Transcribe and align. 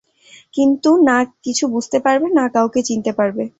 কিন্তু 0.53 0.89
না 1.07 1.17
কিছু 1.45 1.63
বুঝতে 1.73 1.97
পারবে 2.05 2.27
না 2.37 2.45
কাউকে 2.55 2.79
চিনতে 2.87 3.11
পারবে। 3.19 3.43